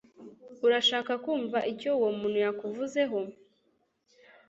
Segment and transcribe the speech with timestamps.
[0.65, 3.19] Urashaka kumva icyo uwo muntu yakuvuzeho?